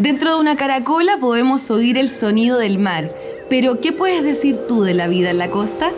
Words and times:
Dentro 0.00 0.32
de 0.32 0.40
una 0.40 0.56
caracola 0.56 1.18
podemos 1.20 1.70
oír 1.70 1.98
el 1.98 2.08
sonido 2.08 2.56
del 2.56 2.78
mar, 2.78 3.12
pero 3.50 3.82
¿qué 3.82 3.92
puedes 3.92 4.24
decir 4.24 4.58
tú 4.66 4.80
de 4.80 4.94
la 4.94 5.08
vida 5.08 5.28
en 5.28 5.36
la 5.36 5.50
costa? 5.50 5.90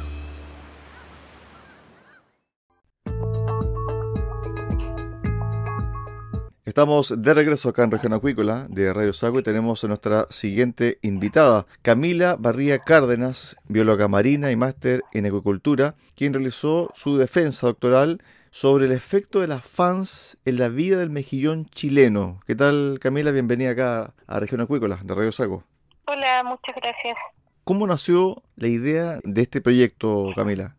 Estamos 6.77 7.23
de 7.23 7.33
regreso 7.33 7.69
acá 7.69 7.83
en 7.83 7.89
Región 7.89 8.13
Acuícola 8.13 8.67
de 8.69 8.93
Radio 8.93 9.11
Sago 9.11 9.39
y 9.39 9.41
tenemos 9.41 9.83
a 9.83 9.87
nuestra 9.87 10.27
siguiente 10.29 10.99
invitada, 11.01 11.65
Camila 11.81 12.35
Barría 12.37 12.77
Cárdenas, 12.77 13.55
bióloga 13.67 14.07
marina 14.07 14.51
y 14.51 14.55
máster 14.55 15.01
en 15.11 15.25
acuicultura, 15.25 15.95
quien 16.15 16.35
realizó 16.35 16.91
su 16.93 17.17
defensa 17.17 17.65
doctoral 17.65 18.21
sobre 18.51 18.85
el 18.85 18.91
efecto 18.91 19.39
de 19.39 19.47
las 19.47 19.65
fans 19.65 20.37
en 20.45 20.59
la 20.59 20.69
vida 20.69 20.99
del 20.99 21.09
mejillón 21.09 21.65
chileno. 21.65 22.41
¿Qué 22.45 22.53
tal, 22.53 22.99
Camila? 23.01 23.31
Bienvenida 23.31 23.71
acá 23.71 24.13
a 24.27 24.39
Región 24.39 24.61
Acuícola 24.61 24.99
de 25.01 25.15
Radio 25.15 25.31
Sago. 25.31 25.63
Hola, 26.05 26.43
muchas 26.43 26.75
gracias. 26.75 27.17
¿Cómo 27.63 27.87
nació 27.87 28.43
la 28.55 28.67
idea 28.67 29.19
de 29.23 29.41
este 29.41 29.61
proyecto, 29.61 30.29
Camila? 30.35 30.75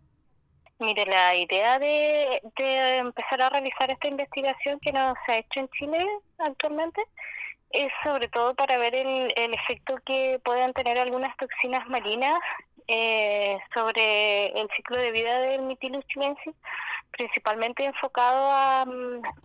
Mire, 0.81 1.07
la 1.07 1.35
idea 1.35 1.79
de, 1.81 2.41
empezar 2.57 3.43
a 3.43 3.51
realizar 3.51 3.91
esta 3.91 4.07
investigación 4.07 4.79
que 4.79 4.93
no 4.93 5.15
se 5.27 5.33
ha 5.33 5.39
hecho 5.39 5.61
en 5.61 5.69
Chile 5.71 6.07
actualmente 6.39 7.03
es 7.71 7.93
sobre 8.03 8.29
todo 8.29 8.55
para 8.55 8.79
ver 8.79 8.95
el, 8.95 9.55
efecto 9.55 9.97
que 10.07 10.41
puedan 10.45 10.73
tener 10.73 10.99
algunas 10.99 11.37
toxinas 11.37 11.87
marinas 11.89 12.39
eh, 12.87 13.59
sobre 13.75 14.47
el 14.59 14.69
ciclo 14.77 14.99
de 14.99 15.11
vida 15.11 15.41
del 15.41 15.63
Mytilus 15.63 16.07
chilensis, 16.07 16.55
principalmente 17.11 17.85
enfocado 17.85 18.49
a, 18.51 18.87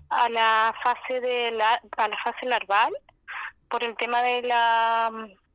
a 0.09 0.29
la 0.29 0.73
fase 0.83 1.19
de 1.19 1.51
la, 1.51 1.81
a 1.97 2.07
la 2.07 2.17
fase 2.23 2.45
larval 2.45 2.93
por 3.69 3.83
el 3.83 3.97
tema 3.97 4.21
de 4.21 4.43
la 4.43 5.11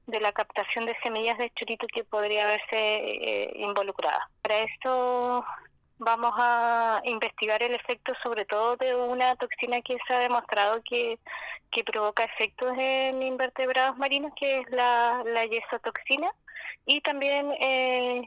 de 0.09 0.21
la 0.21 0.33
captación 0.33 0.87
de 0.87 0.97
semillas 1.03 1.37
de 1.37 1.51
chorito 1.51 1.87
que 1.87 2.03
podría 2.03 2.45
haberse 2.45 2.77
eh, 2.77 3.53
involucrada. 3.57 4.29
Para 4.41 4.61
esto 4.61 5.45
vamos 5.99 6.33
a 6.37 7.01
investigar 7.05 7.63
el 7.63 7.75
efecto 7.75 8.13
sobre 8.23 8.45
todo 8.45 8.77
de 8.77 8.95
una 8.95 9.37
toxina 9.37 9.81
que 9.83 9.99
se 10.07 10.15
ha 10.15 10.21
demostrado 10.21 10.81
que, 10.83 11.19
que 11.71 11.85
provoca 11.85 12.25
efectos 12.25 12.73
en 12.79 13.23
invertebrados 13.23 13.97
marinos, 13.99 14.33
que 14.37 14.61
es 14.61 14.71
la, 14.71 15.23
la 15.25 15.45
yesotoxina, 15.47 16.31
y 16.87 17.01
también 17.01 17.53
eh, 17.61 18.27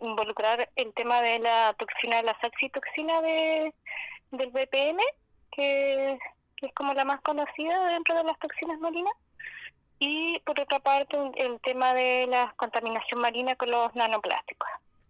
involucrar 0.00 0.68
el 0.76 0.92
tema 0.94 1.22
de 1.22 1.38
la 1.38 1.74
toxina, 1.78 2.22
la 2.22 2.38
saxitoxina 2.40 3.20
de, 3.22 3.74
del 4.32 4.50
BPM, 4.50 5.00
que, 5.52 6.18
que 6.56 6.66
es 6.66 6.74
como 6.74 6.94
la 6.94 7.04
más 7.04 7.20
conocida 7.22 7.86
dentro 7.86 8.14
de 8.16 8.24
las 8.24 8.38
toxinas 8.38 8.78
marinas 8.80 9.14
y 9.98 10.38
por 10.40 10.58
otra 10.60 10.78
parte 10.78 11.16
el 11.36 11.60
tema 11.60 11.92
de 11.94 12.26
la 12.28 12.52
contaminación 12.56 13.20
marina 13.20 13.56
con 13.56 13.70
los 13.70 13.94
nanoplásticos. 13.94 14.68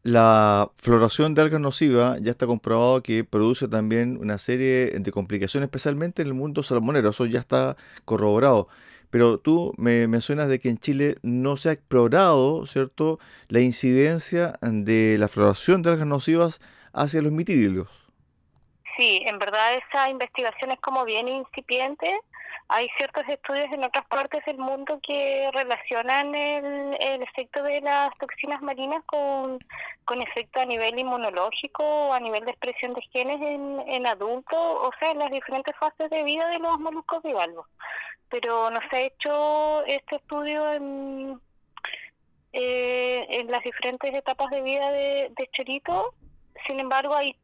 La 0.08 0.70
floración 0.78 1.34
de 1.34 1.42
algas 1.42 1.60
nocivas 1.60 2.18
ya 2.22 2.30
está 2.30 2.46
comprobado 2.46 3.02
que 3.02 3.24
produce 3.24 3.68
también 3.68 4.16
una 4.16 4.38
serie 4.38 4.86
de 4.98 5.12
complicaciones, 5.12 5.66
especialmente 5.66 6.22
en 6.22 6.28
el 6.28 6.32
mundo 6.32 6.62
salmonero, 6.62 7.10
eso 7.10 7.26
ya 7.26 7.40
está 7.40 7.76
corroborado. 8.06 8.68
Pero 9.10 9.38
tú 9.38 9.74
me 9.76 10.06
mencionas 10.06 10.48
de 10.48 10.60
que 10.60 10.70
en 10.70 10.78
Chile 10.78 11.18
no 11.20 11.58
se 11.58 11.68
ha 11.68 11.72
explorado, 11.72 12.64
¿cierto?, 12.64 13.18
la 13.48 13.60
incidencia 13.60 14.54
de 14.62 15.18
la 15.18 15.28
floración 15.28 15.82
de 15.82 15.90
algas 15.90 16.06
nocivas 16.06 16.58
hacia 16.94 17.20
los 17.20 17.32
mitídilos. 17.32 17.88
Sí, 18.96 19.20
en 19.26 19.38
verdad 19.38 19.74
esa 19.74 20.08
investigación 20.08 20.70
es 20.70 20.80
como 20.80 21.04
bien 21.04 21.28
incipiente 21.28 22.18
hay 22.68 22.88
ciertos 22.98 23.26
estudios 23.28 23.72
en 23.72 23.82
otras 23.82 24.06
partes 24.06 24.44
del 24.44 24.58
mundo 24.58 25.00
que 25.02 25.50
relacionan 25.54 26.34
el, 26.34 27.22
efecto 27.22 27.62
de 27.62 27.80
las 27.80 28.16
toxinas 28.18 28.60
marinas 28.60 29.02
con, 29.06 29.58
con 30.04 30.20
efecto 30.20 30.60
a 30.60 30.66
nivel 30.66 30.98
inmunológico 30.98 31.82
o 31.82 32.12
a 32.12 32.20
nivel 32.20 32.44
de 32.44 32.50
expresión 32.50 32.92
de 32.92 33.00
genes 33.10 33.40
en, 33.40 33.80
en 33.88 34.06
adultos, 34.06 34.58
o 34.58 34.90
sea, 34.98 35.12
en 35.12 35.18
las 35.18 35.30
diferentes 35.30 35.74
fases 35.76 36.10
de 36.10 36.22
vida 36.24 36.46
de 36.48 36.58
los 36.58 36.78
moluscos 36.78 37.22
bivalvos. 37.22 37.66
Pero 38.28 38.70
no 38.70 38.80
se 38.90 38.96
ha 38.96 39.00
hecho 39.00 39.84
este 39.86 40.16
estudio 40.16 40.70
en, 40.74 41.40
eh, 42.52 43.26
en 43.30 43.50
las 43.50 43.64
diferentes 43.64 44.14
etapas 44.14 44.50
de 44.50 44.60
vida 44.60 44.90
de, 44.90 45.32
de 45.34 45.48
Chorito. 45.52 46.12
Sin 46.66 46.80
embargo, 46.80 47.14
hay 47.14 47.34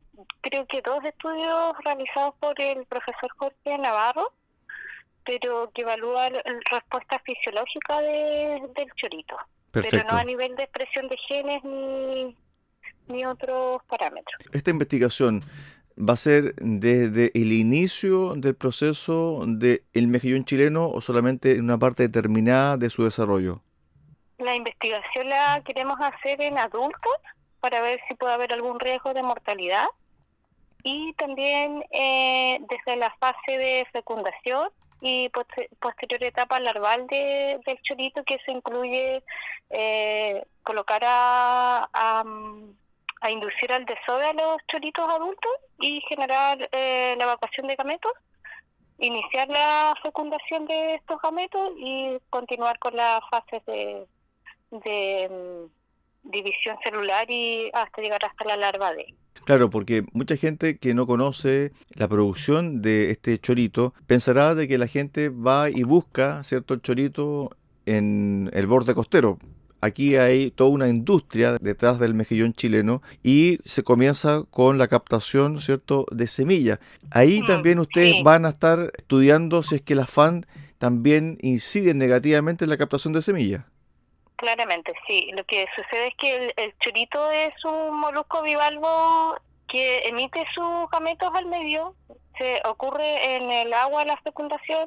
creo 0.42 0.66
que 0.66 0.82
dos 0.82 1.02
estudios 1.02 1.76
realizados 1.82 2.34
por 2.36 2.60
el 2.60 2.84
profesor 2.86 3.30
Jorge 3.38 3.78
Navarro 3.78 4.30
pero 5.24 5.70
que 5.74 5.82
evalúa 5.82 6.30
la 6.30 6.42
respuesta 6.70 7.18
fisiológica 7.20 8.00
de, 8.00 8.62
del 8.74 8.92
chorito, 8.96 9.36
pero 9.70 10.04
no 10.04 10.16
a 10.16 10.24
nivel 10.24 10.54
de 10.56 10.64
expresión 10.64 11.08
de 11.08 11.16
genes 11.28 11.64
ni, 11.64 12.36
ni 13.08 13.26
otros 13.26 13.82
parámetros. 13.84 14.40
Esta 14.52 14.70
investigación 14.70 15.42
va 15.98 16.14
a 16.14 16.16
ser 16.16 16.54
desde 16.56 17.30
el 17.34 17.52
inicio 17.52 18.34
del 18.34 18.56
proceso 18.56 19.44
del 19.46 19.82
el 19.92 20.08
mejillón 20.08 20.44
chileno 20.44 20.88
o 20.88 21.00
solamente 21.00 21.52
en 21.52 21.64
una 21.64 21.78
parte 21.78 22.02
determinada 22.04 22.76
de 22.76 22.90
su 22.90 23.04
desarrollo? 23.04 23.60
La 24.38 24.56
investigación 24.56 25.28
la 25.28 25.62
queremos 25.64 25.98
hacer 26.00 26.40
en 26.40 26.58
adultos 26.58 27.12
para 27.60 27.80
ver 27.80 28.00
si 28.08 28.14
puede 28.14 28.34
haber 28.34 28.52
algún 28.52 28.80
riesgo 28.80 29.14
de 29.14 29.22
mortalidad 29.22 29.86
y 30.82 31.14
también 31.14 31.82
eh, 31.92 32.58
desde 32.68 32.96
la 32.96 33.10
fase 33.18 33.52
de 33.52 33.86
fecundación 33.92 34.68
y 35.04 35.28
posterior 35.28 36.24
etapa 36.24 36.58
larval 36.58 37.06
de, 37.08 37.60
del 37.66 37.78
chorito 37.82 38.24
que 38.24 38.38
se 38.38 38.52
incluye 38.52 39.22
eh, 39.68 40.42
colocar 40.62 41.02
a, 41.04 41.88
a 41.92 43.30
inducir 43.30 43.70
al 43.70 43.84
desove 43.84 44.26
a 44.26 44.32
los 44.32 44.60
choritos 44.66 45.08
adultos 45.10 45.52
y 45.78 46.00
generar 46.08 46.68
eh, 46.72 47.14
la 47.18 47.24
evacuación 47.24 47.66
de 47.66 47.76
gametos, 47.76 48.12
iniciar 48.98 49.48
la 49.48 49.94
fecundación 50.02 50.66
de 50.66 50.94
estos 50.94 51.20
gametos 51.20 51.72
y 51.76 52.18
continuar 52.30 52.78
con 52.78 52.96
las 52.96 53.20
fases 53.28 53.62
de, 53.66 54.06
de 54.70 55.68
división 56.24 56.76
celular 56.82 57.30
y 57.30 57.70
hasta 57.72 58.02
llegar 58.02 58.24
hasta 58.24 58.44
la 58.44 58.56
larva 58.56 58.92
de. 58.92 59.14
Claro, 59.44 59.68
porque 59.68 60.04
mucha 60.12 60.36
gente 60.36 60.78
que 60.78 60.94
no 60.94 61.06
conoce 61.06 61.72
la 61.94 62.08
producción 62.08 62.80
de 62.80 63.10
este 63.10 63.38
chorito 63.38 63.92
pensará 64.06 64.54
de 64.54 64.66
que 64.68 64.78
la 64.78 64.86
gente 64.86 65.28
va 65.28 65.68
y 65.68 65.82
busca, 65.82 66.42
¿cierto?, 66.44 66.72
el 66.74 66.80
chorito 66.80 67.50
en 67.84 68.50
el 68.54 68.66
borde 68.66 68.94
costero. 68.94 69.38
Aquí 69.82 70.16
hay 70.16 70.50
toda 70.50 70.70
una 70.70 70.88
industria 70.88 71.58
detrás 71.60 71.98
del 72.00 72.14
mejillón 72.14 72.54
chileno 72.54 73.02
y 73.22 73.58
se 73.66 73.82
comienza 73.82 74.44
con 74.50 74.78
la 74.78 74.88
captación, 74.88 75.60
¿cierto?, 75.60 76.06
de 76.10 76.26
semillas. 76.26 76.78
Ahí 77.10 77.42
Mm, 77.42 77.46
también 77.46 77.78
ustedes 77.80 78.14
sí. 78.14 78.22
van 78.22 78.46
a 78.46 78.48
estar 78.48 78.90
estudiando 78.96 79.62
si 79.62 79.74
es 79.74 79.82
que 79.82 79.94
las 79.94 80.08
FAN 80.08 80.46
también 80.78 81.36
inciden 81.42 81.98
negativamente 81.98 82.64
en 82.64 82.70
la 82.70 82.78
captación 82.78 83.12
de 83.12 83.20
semillas. 83.20 83.64
Claramente, 84.44 84.92
sí. 85.06 85.30
Lo 85.32 85.42
que 85.44 85.66
sucede 85.74 86.08
es 86.08 86.14
que 86.16 86.36
el, 86.36 86.52
el 86.58 86.74
es 87.32 87.64
un 87.64 87.98
molusco 87.98 88.42
bivalvo 88.42 89.36
que 89.68 90.06
emite 90.06 90.44
sus 90.54 90.90
gametos 90.90 91.34
al 91.34 91.46
medio, 91.46 91.94
se 92.36 92.60
ocurre 92.66 93.36
en 93.36 93.50
el 93.50 93.72
agua 93.72 94.04
la 94.04 94.18
fecundación 94.18 94.86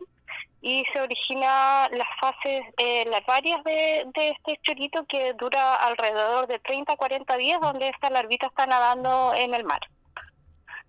y 0.61 0.85
se 0.93 1.01
origina 1.01 1.89
las 1.89 2.07
fases 2.19 2.65
eh, 2.77 3.05
larvarias 3.09 3.63
de, 3.63 4.05
de 4.13 4.29
este 4.29 4.59
chorito 4.61 5.03
que 5.07 5.33
dura 5.33 5.73
alrededor 5.77 6.45
de 6.45 6.59
30 6.59 6.93
a 6.93 6.97
40 6.97 7.37
días 7.37 7.59
donde 7.59 7.89
esta 7.89 8.11
larvita 8.11 8.45
está 8.45 8.67
nadando 8.67 9.33
en 9.33 9.55
el 9.55 9.63
mar. 9.63 9.81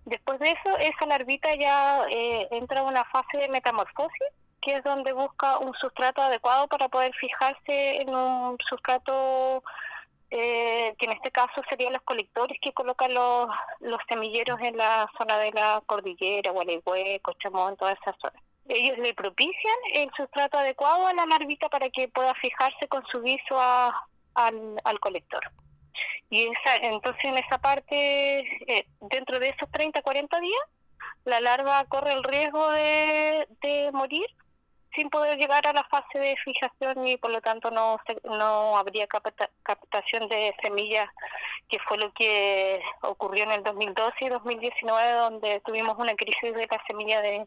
Después 0.05 0.37
de 0.39 0.51
eso, 0.51 0.77
esa 0.77 1.07
larvita 1.07 1.55
ya 1.55 2.05
eh, 2.07 2.47
entra 2.51 2.81
a 2.81 2.83
una 2.83 3.03
fase 3.05 3.35
de 3.35 3.49
metamorfosis 3.49 4.27
que 4.61 4.75
es 4.77 4.83
donde 4.83 5.13
busca 5.13 5.57
un 5.59 5.73
sustrato 5.75 6.21
adecuado 6.21 6.67
para 6.67 6.89
poder 6.89 7.13
fijarse 7.15 8.01
en 8.01 8.13
un 8.13 8.57
sustrato 8.67 9.63
eh, 10.31 10.93
que 10.99 11.05
en 11.05 11.13
este 11.13 11.31
caso 11.31 11.61
serían 11.69 11.93
los 11.93 12.03
colectores 12.03 12.57
que 12.61 12.71
colocan 12.73 13.13
los, 13.13 13.49
los 13.79 13.99
semilleros 14.07 14.59
en 14.61 14.77
la 14.77 15.09
zona 15.17 15.39
de 15.39 15.51
la 15.51 15.81
cordillera, 15.85 16.51
Gualeguay, 16.51 17.19
Cochamón, 17.19 17.77
toda 17.77 17.93
esa 17.93 18.13
zona. 18.21 18.39
Ellos 18.67 18.99
le 18.99 19.15
propician 19.15 19.75
el 19.95 20.11
sustrato 20.15 20.59
adecuado 20.59 21.07
a 21.07 21.13
la 21.13 21.25
larvita 21.25 21.69
para 21.69 21.89
que 21.89 22.07
pueda 22.07 22.35
fijarse 22.35 22.87
con 22.87 23.03
su 23.07 23.21
viso 23.21 23.59
a- 23.59 24.05
al, 24.35 24.99
colector. 24.99 25.41
Y 26.29 26.47
entonces 26.83 27.23
en 27.25 27.37
esa 27.39 27.57
parte, 27.57 28.39
eh, 28.71 28.85
dentro 29.01 29.39
de 29.39 29.49
esos 29.49 29.69
30, 29.71 30.01
40 30.03 30.39
días, 30.39 30.61
la 31.25 31.41
larva 31.41 31.83
corre 31.85 32.13
el 32.13 32.23
riesgo 32.23 32.69
de, 32.71 33.47
de 33.61 33.91
morir 33.91 34.27
sin 34.99 35.09
poder 35.09 35.37
llegar 35.37 35.65
a 35.65 35.71
la 35.71 35.83
fase 35.85 36.19
de 36.19 36.35
fijación 36.43 37.07
y 37.07 37.15
por 37.15 37.31
lo 37.31 37.39
tanto 37.41 37.71
no 37.71 37.97
no 38.25 38.77
habría 38.77 39.07
capta- 39.07 39.49
captación 39.63 40.27
de 40.27 40.53
semillas 40.61 41.09
que 41.69 41.79
fue 41.87 41.97
lo 41.97 42.11
que 42.11 42.81
ocurrió 43.03 43.45
en 43.45 43.51
el 43.51 43.63
2012 43.63 44.25
y 44.25 44.29
2019 44.29 45.11
donde 45.13 45.61
tuvimos 45.65 45.97
una 45.97 46.15
crisis 46.15 46.53
de 46.53 46.67
la 46.69 46.81
semilla 46.85 47.21
de, 47.21 47.45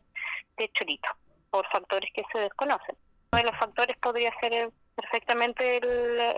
de 0.57 0.71
chorito 0.73 1.09
por 1.51 1.67
factores 1.69 2.09
que 2.15 2.23
se 2.33 2.39
desconocen. 2.39 2.97
Uno 3.33 3.43
de 3.43 3.51
los 3.51 3.59
factores 3.59 3.97
podría 3.99 4.33
ser 4.41 4.53
el- 4.55 4.71
perfectamente 4.95 5.77
el, 5.77 5.85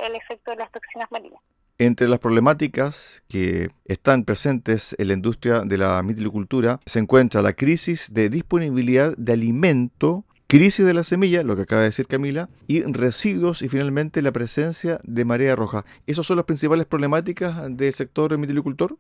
el 0.07 0.15
efecto 0.17 0.51
de 0.51 0.57
las 0.57 0.71
toxinas 0.73 1.11
marinas. 1.13 1.41
Entre 1.79 2.09
las 2.09 2.19
problemáticas 2.21 3.23
que 3.29 3.69
están 3.85 4.25
presentes 4.25 4.95
en 4.99 5.09
la 5.09 5.15
industria 5.15 5.61
de 5.61 5.77
la 5.79 6.03
mitilicultura 6.03 6.79
se 6.87 6.99
encuentra 7.01 7.43
la 7.43 7.53
crisis 7.53 8.13
de 8.13 8.29
disponibilidad 8.31 9.13
de 9.17 9.33
alimento, 9.33 10.25
crisis 10.57 10.87
de 10.87 10.95
la 10.95 11.03
semilla, 11.03 11.43
lo 11.43 11.57
que 11.57 11.63
acaba 11.63 11.81
de 11.81 11.89
decir 11.89 12.07
Camila, 12.07 12.49
y 12.69 12.85
residuos 12.85 13.61
y 13.61 13.69
finalmente 13.69 14.23
la 14.23 14.31
presencia 14.31 15.01
de 15.03 15.25
marea 15.25 15.57
roja. 15.57 15.85
¿Esas 16.07 16.29
son 16.29 16.37
las 16.37 16.47
principales 16.47 16.87
problemáticas 16.87 17.77
del 17.77 17.93
sector 17.93 18.39
mitilicultor? 18.39 18.97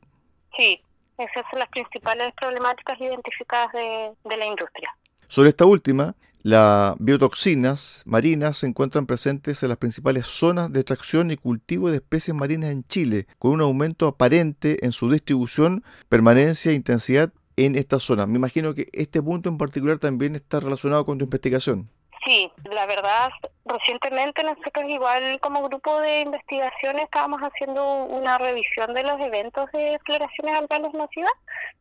Sí, 0.56 0.81
esas 1.17 1.45
son 1.49 1.61
las 1.61 1.69
principales 1.69 2.35
problemáticas 2.35 3.01
identificadas 3.01 3.73
de, 3.73 4.11
de 4.29 4.37
la 4.37 4.47
industria. 4.47 4.91
Sobre 5.29 5.51
esta 5.51 5.65
última, 5.65 6.17
las 6.43 6.97
biotoxinas 6.99 8.03
marinas 8.05 8.59
se 8.59 8.67
encuentran 8.67 9.07
presentes 9.07 9.62
en 9.62 9.69
las 9.69 9.79
principales 9.79 10.27
zonas 10.27 10.73
de 10.73 10.81
extracción 10.81 11.31
y 11.31 11.37
cultivo 11.37 11.89
de 11.89 11.99
especies 11.99 12.37
marinas 12.37 12.73
en 12.73 12.83
Chile, 12.83 13.29
con 13.39 13.53
un 13.53 13.61
aumento 13.61 14.09
aparente 14.09 14.85
en 14.85 14.91
su 14.91 15.09
distribución, 15.09 15.85
permanencia 16.09 16.73
e 16.73 16.75
intensidad 16.75 17.33
en 17.56 17.77
esta 17.77 18.01
zona. 18.01 18.27
Me 18.27 18.37
imagino 18.37 18.75
que 18.75 18.89
este 18.93 19.23
punto 19.23 19.49
en 19.49 19.59
particular 19.59 19.99
también 19.99 20.35
está 20.35 20.61
relacionado 20.61 21.05
con 21.05 21.19
tu 21.19 21.25
investigación. 21.25 21.89
Sí, 22.25 22.51
la 22.71 22.87
verdad, 22.87 23.31
recientemente 23.67 24.43
nosotros 24.43 24.89
igual 24.89 25.39
como 25.41 25.69
grupo 25.69 26.01
de 26.01 26.23
investigación 26.23 26.99
estábamos 26.99 27.43
haciendo 27.43 28.05
una 28.05 28.39
revisión 28.39 28.95
de 28.95 29.03
los 29.03 29.21
eventos 29.21 29.71
de 29.73 29.99
floraciones 30.06 30.56
algales 30.56 30.95
nocivas. 30.95 31.33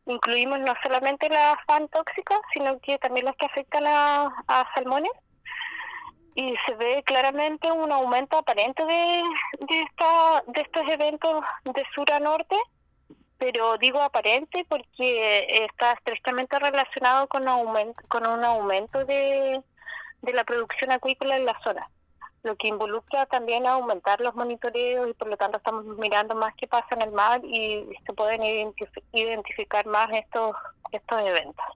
Incluimos 0.04 0.60
no 0.60 0.74
solamente 0.82 1.30
las 1.30 1.56
fan 1.66 1.88
tóxicas, 1.88 2.38
sino 2.52 2.78
que 2.80 2.98
también 2.98 3.24
las 3.24 3.36
que 3.36 3.46
afectan 3.46 3.86
a, 3.86 4.26
a 4.46 4.66
salmones. 4.74 5.12
Y 6.34 6.54
se 6.66 6.74
ve 6.74 7.02
claramente 7.06 7.72
un 7.72 7.90
aumento 7.90 8.36
aparente 8.36 8.84
de, 8.84 9.22
de, 9.60 9.82
esta, 9.82 10.42
de 10.48 10.60
estos 10.60 10.82
eventos 10.88 11.42
de 11.64 11.84
sur 11.94 12.10
a 12.12 12.20
norte, 12.20 12.56
pero 13.44 13.76
digo 13.76 14.00
aparente 14.00 14.64
porque 14.70 15.64
está 15.66 15.92
estrechamente 15.92 16.58
relacionado 16.58 17.28
con, 17.28 17.46
aumento, 17.46 18.02
con 18.08 18.26
un 18.26 18.42
aumento 18.42 19.04
de, 19.04 19.62
la 20.22 20.44
producción 20.44 20.92
acuícola 20.92 21.36
en 21.36 21.44
la 21.44 21.60
zona, 21.62 21.90
lo 22.42 22.56
que 22.56 22.68
involucra 22.68 23.26
también 23.26 23.66
aumentar 23.66 24.22
los 24.22 24.34
monitoreos 24.34 25.10
y 25.10 25.12
por 25.12 25.28
lo 25.28 25.36
tanto 25.36 25.58
estamos 25.58 25.84
mirando 25.98 26.34
más 26.34 26.54
qué 26.54 26.66
pasa 26.66 26.94
en 26.94 27.02
el 27.02 27.12
mar 27.12 27.44
y 27.44 27.86
se 28.06 28.14
pueden 28.14 28.40
identif- 28.40 29.02
identificar 29.12 29.84
más 29.84 30.10
estos, 30.14 30.56
estos 30.90 31.20
eventos. 31.20 31.66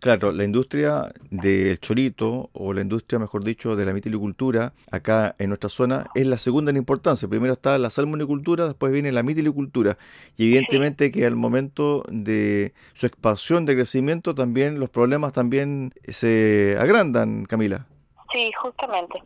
Claro, 0.00 0.30
la 0.30 0.44
industria 0.44 1.06
del 1.30 1.80
chorito, 1.80 2.50
o 2.52 2.72
la 2.72 2.82
industria, 2.82 3.18
mejor 3.18 3.44
dicho, 3.44 3.76
de 3.76 3.86
la 3.86 3.92
mitilicultura, 3.92 4.72
acá 4.90 5.34
en 5.38 5.48
nuestra 5.48 5.70
zona, 5.70 6.06
es 6.14 6.26
la 6.26 6.38
segunda 6.38 6.70
en 6.70 6.76
importancia. 6.76 7.28
Primero 7.28 7.54
está 7.54 7.78
la 7.78 7.90
salmonicultura, 7.90 8.66
después 8.66 8.92
viene 8.92 9.10
la 9.10 9.22
mitilicultura. 9.22 9.96
Y 10.36 10.48
evidentemente 10.48 11.10
que 11.10 11.26
al 11.26 11.34
momento 11.34 12.04
de 12.08 12.74
su 12.94 13.06
expansión, 13.06 13.64
de 13.64 13.74
crecimiento, 13.74 14.34
también 14.34 14.78
los 14.78 14.90
problemas 14.90 15.32
también 15.32 15.92
se 16.06 16.76
agrandan, 16.78 17.46
Camila. 17.46 17.86
Sí, 18.32 18.52
justamente. 18.60 19.22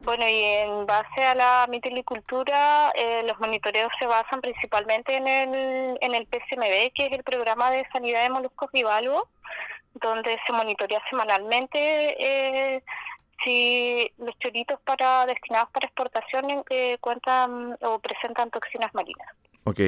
Bueno, 0.00 0.28
y 0.28 0.42
en 0.42 0.86
base 0.86 1.22
a 1.24 1.34
la 1.34 1.66
mitilicultura, 1.68 2.90
eh, 2.94 3.22
los 3.24 3.38
monitoreos 3.40 3.90
se 3.98 4.06
basan 4.06 4.40
principalmente 4.40 5.16
en 5.16 5.26
el, 5.26 5.98
en 6.00 6.14
el 6.14 6.26
PSMB, 6.26 6.92
que 6.94 7.06
es 7.06 7.12
el 7.12 7.24
Programa 7.24 7.70
de 7.70 7.86
Sanidad 7.92 8.22
de 8.22 8.30
Moluscos 8.30 8.70
Bivalvos, 8.72 9.24
donde 10.00 10.38
se 10.46 10.52
monitorea 10.52 11.00
semanalmente 11.10 11.78
eh, 11.78 12.82
si 13.44 14.10
los 14.18 14.36
choritos 14.38 14.80
para 14.82 15.26
destinados 15.26 15.70
para 15.70 15.86
exportación 15.86 16.64
eh, 16.70 16.98
cuentan 17.00 17.76
o 17.82 17.98
presentan 17.98 18.50
toxinas 18.50 18.92
marinas, 18.94 19.28
Ok. 19.64 19.80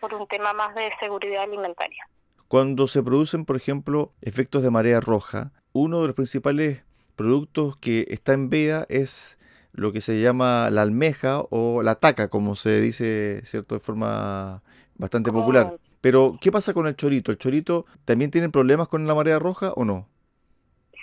por 0.00 0.14
un 0.14 0.26
tema 0.26 0.52
más 0.52 0.74
de 0.74 0.90
seguridad 1.00 1.42
alimentaria. 1.42 2.06
Cuando 2.48 2.86
se 2.86 3.02
producen, 3.02 3.44
por 3.44 3.56
ejemplo, 3.56 4.12
efectos 4.20 4.62
de 4.62 4.70
marea 4.70 5.00
roja, 5.00 5.52
uno 5.72 6.00
de 6.02 6.08
los 6.08 6.16
principales 6.16 6.84
productos 7.16 7.76
que 7.76 8.06
está 8.08 8.34
en 8.34 8.50
veda 8.50 8.86
es 8.88 9.38
lo 9.72 9.92
que 9.92 10.02
se 10.02 10.20
llama 10.20 10.68
la 10.70 10.82
almeja 10.82 11.42
o 11.50 11.82
la 11.82 11.94
taca, 11.94 12.28
como 12.28 12.56
se 12.56 12.80
dice, 12.80 13.40
¿cierto?, 13.44 13.74
de 13.74 13.80
forma 13.80 14.62
bastante 14.96 15.32
popular. 15.32 15.76
Pero, 16.02 16.36
¿qué 16.40 16.50
pasa 16.50 16.74
con 16.74 16.88
el 16.88 16.96
chorito? 16.96 17.30
¿El 17.30 17.38
chorito 17.38 17.86
también 18.04 18.32
tiene 18.32 18.50
problemas 18.50 18.88
con 18.88 19.06
la 19.06 19.14
marea 19.14 19.38
roja 19.38 19.72
o 19.76 19.84
no? 19.84 20.08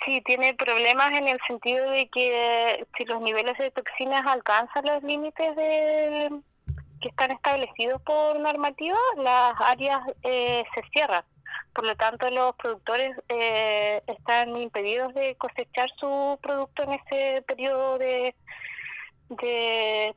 Sí, 0.04 0.20
tiene 0.26 0.54
problemas 0.54 1.12
en 1.12 1.26
el 1.26 1.38
sentido 1.46 1.90
de 1.90 2.06
que 2.08 2.86
si 2.96 3.06
los 3.06 3.22
niveles 3.22 3.56
de 3.56 3.70
toxinas 3.70 4.26
alcanzan 4.26 4.84
los 4.84 5.02
límites 5.02 5.56
de, 5.56 6.30
que 7.00 7.08
están 7.08 7.30
establecidos 7.30 8.02
por 8.02 8.38
normativa, 8.40 8.98
las 9.16 9.58
áreas 9.60 10.02
eh, 10.22 10.64
se 10.74 10.82
cierran. 10.92 11.24
Por 11.74 11.86
lo 11.86 11.96
tanto, 11.96 12.28
los 12.28 12.54
productores 12.56 13.16
eh, 13.30 14.02
están 14.06 14.54
impedidos 14.54 15.14
de 15.14 15.34
cosechar 15.36 15.88
su 15.98 16.38
producto 16.42 16.82
en 16.82 16.92
ese 16.92 17.42
periodo 17.46 17.96
de 17.96 18.34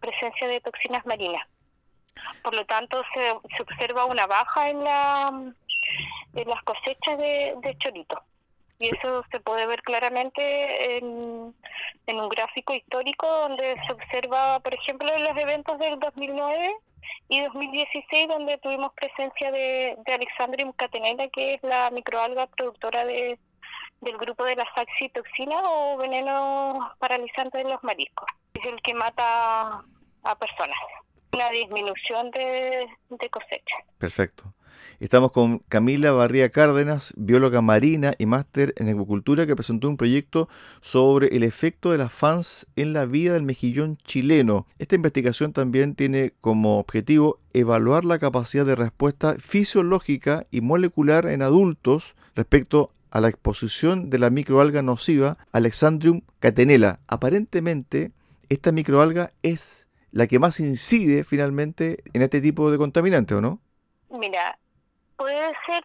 presencia 0.01 0.47
de 0.49 0.59
toxinas 0.59 1.05
marinas. 1.05 1.47
Por 2.43 2.53
lo 2.53 2.65
tanto, 2.65 3.01
se, 3.13 3.33
se 3.55 3.63
observa 3.63 4.05
una 4.05 4.27
baja 4.27 4.69
en, 4.69 4.83
la, 4.83 5.29
en 6.35 6.49
las 6.49 6.63
cosechas 6.63 7.17
de, 7.17 7.55
de 7.61 7.77
chorito. 7.77 8.21
Y 8.79 8.89
eso 8.89 9.23
se 9.31 9.39
puede 9.39 9.65
ver 9.65 9.81
claramente 9.81 10.97
en, 10.97 11.53
un 12.07 12.29
gráfico 12.29 12.73
histórico 12.73 13.25
donde 13.27 13.75
se 13.87 13.93
observa, 13.93 14.59
por 14.59 14.73
ejemplo, 14.73 15.09
en 15.13 15.23
los 15.23 15.37
eventos 15.37 15.79
del 15.79 15.99
2009, 15.99 16.75
y 17.29 17.41
2016 17.41 18.27
donde 18.27 18.57
tuvimos 18.57 18.93
presencia 18.93 19.51
de, 19.51 19.95
de 20.05 20.13
Alexandrium 20.13 20.73
catenella, 20.73 21.29
que 21.29 21.55
es 21.55 21.63
la 21.63 21.89
microalga 21.91 22.47
productora 22.47 23.05
de, 23.05 23.39
del 24.01 24.17
grupo 24.17 24.43
de 24.43 24.55
la 24.55 24.65
saxitoxina 24.73 25.61
o 25.63 25.97
veneno 25.97 26.91
paralizante 26.99 27.59
de 27.59 27.65
los 27.65 27.83
mariscos. 27.83 28.27
Es 28.53 28.65
el 28.65 28.81
que 28.81 28.93
mata 28.93 29.81
a 30.23 30.35
personas. 30.35 30.77
Una 31.33 31.49
disminución 31.49 32.29
de, 32.31 32.85
de 33.09 33.29
cosecha. 33.29 33.75
Perfecto. 33.97 34.53
Estamos 34.99 35.31
con 35.31 35.59
Camila 35.67 36.11
Barría 36.11 36.49
Cárdenas, 36.49 37.13
bióloga 37.17 37.61
marina 37.61 38.13
y 38.19 38.25
máster 38.25 38.73
en 38.77 38.87
acuicultura, 38.87 39.47
que 39.47 39.55
presentó 39.55 39.89
un 39.89 39.97
proyecto 39.97 40.47
sobre 40.81 41.35
el 41.35 41.43
efecto 41.43 41.91
de 41.91 41.97
las 41.97 42.13
fans 42.13 42.67
en 42.75 42.93
la 42.93 43.05
vida 43.05 43.33
del 43.33 43.43
mejillón 43.43 43.97
chileno. 43.97 44.67
Esta 44.77 44.95
investigación 44.95 45.51
también 45.51 45.95
tiene 45.95 46.33
como 46.39 46.77
objetivo 46.77 47.39
evaluar 47.53 48.05
la 48.05 48.19
capacidad 48.19 48.65
de 48.65 48.75
respuesta 48.75 49.35
fisiológica 49.39 50.45
y 50.51 50.61
molecular 50.61 51.25
en 51.25 51.41
adultos 51.41 52.15
respecto 52.35 52.91
a 53.09 53.21
la 53.21 53.29
exposición 53.29 54.09
de 54.09 54.19
la 54.19 54.29
microalga 54.29 54.81
nociva 54.83 55.37
Alexandrium 55.51 56.21
catenella. 56.39 56.99
Aparentemente, 57.07 58.11
esta 58.49 58.71
microalga 58.71 59.33
es 59.41 59.82
la 60.13 60.27
que 60.27 60.37
más 60.39 60.59
incide 60.59 61.23
finalmente 61.23 62.03
en 62.13 62.21
este 62.21 62.39
tipo 62.39 62.69
de 62.69 62.77
contaminante, 62.77 63.33
¿o 63.33 63.41
no? 63.41 63.59
Mira, 64.11 64.59
puede 65.17 65.51
ser, 65.65 65.83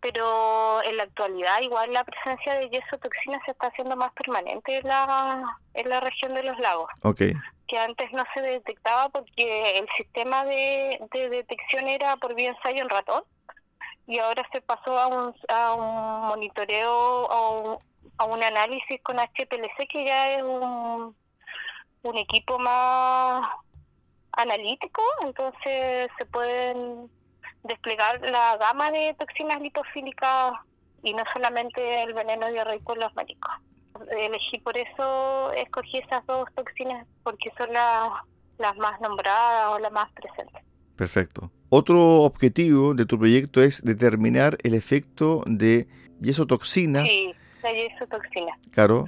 pero 0.00 0.82
en 0.82 0.98
la 0.98 1.04
actualidad 1.04 1.62
igual 1.62 1.94
la 1.94 2.04
presencia 2.04 2.54
de 2.54 2.68
yesotoxinas 2.68 3.40
se 3.46 3.52
está 3.52 3.68
haciendo 3.68 3.96
más 3.96 4.12
permanente 4.12 4.76
en 4.76 4.86
la, 4.86 5.42
en 5.72 5.88
la 5.88 6.00
región 6.00 6.34
de 6.34 6.42
los 6.42 6.58
lagos. 6.58 6.90
Okay. 7.02 7.32
Que 7.68 7.78
antes 7.78 8.12
no 8.12 8.22
se 8.34 8.42
detectaba 8.42 9.08
porque 9.08 9.78
el 9.78 9.88
sistema 9.96 10.44
de, 10.44 11.00
de 11.12 11.30
detección 11.30 11.88
era 11.88 12.18
por 12.18 12.34
vía 12.34 12.50
ensayo 12.50 12.82
en 12.82 12.90
ratón 12.90 13.24
y 14.06 14.18
ahora 14.18 14.46
se 14.52 14.60
pasó 14.60 14.98
a 14.98 15.06
un, 15.06 15.34
a 15.48 15.74
un 15.74 16.28
monitoreo, 16.28 17.30
a 17.30 17.50
un, 17.50 17.78
a 18.18 18.24
un 18.26 18.42
análisis 18.42 19.00
con 19.02 19.16
HPLC 19.16 19.88
que 19.88 20.04
ya 20.04 20.32
es 20.32 20.42
un, 20.42 21.16
un 22.02 22.18
equipo 22.18 22.58
más 22.58 23.48
analítico, 24.32 25.02
entonces 25.22 26.10
se 26.18 26.26
pueden 26.26 27.10
desplegar 27.64 28.20
la 28.20 28.56
gama 28.56 28.90
de 28.90 29.14
toxinas 29.18 29.60
lipofílicas 29.60 30.54
y 31.02 31.14
no 31.14 31.24
solamente 31.32 32.02
el 32.02 32.14
veneno 32.14 32.50
diarreico 32.50 32.94
en 32.94 33.00
los 33.00 33.14
mariscos. 33.14 33.52
Elegí 34.10 34.58
por 34.58 34.76
eso, 34.76 35.52
escogí 35.52 35.98
esas 35.98 36.24
dos 36.26 36.48
toxinas 36.54 37.06
porque 37.22 37.50
son 37.56 37.72
las, 37.72 38.12
las 38.58 38.76
más 38.76 39.00
nombradas 39.00 39.72
o 39.72 39.78
las 39.78 39.92
más 39.92 40.10
presentes. 40.12 40.62
Perfecto. 40.96 41.50
Otro 41.70 42.22
objetivo 42.22 42.94
de 42.94 43.06
tu 43.06 43.18
proyecto 43.18 43.62
es 43.62 43.82
determinar 43.82 44.58
el 44.62 44.74
efecto 44.74 45.42
de 45.46 45.88
yesotoxinas. 46.20 47.08
Sí, 47.08 47.34
la 47.62 47.72
yesotoxina. 47.72 48.52
Claro. 48.70 49.06